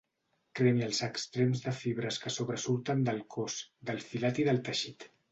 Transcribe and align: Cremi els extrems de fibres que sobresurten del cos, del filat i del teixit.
Cremi 0.59 0.83
els 0.85 0.99
extrems 1.07 1.59
de 1.65 1.73
fibres 1.79 2.17
que 2.23 2.33
sobresurten 2.35 3.03
del 3.09 3.19
cos, 3.35 3.57
del 3.91 4.01
filat 4.07 4.41
i 4.45 4.47
del 4.49 4.63
teixit. 4.71 5.07